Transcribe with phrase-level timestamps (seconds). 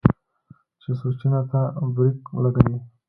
[0.81, 1.59] چې سوچونو ته
[1.93, 2.77] برېک لګوي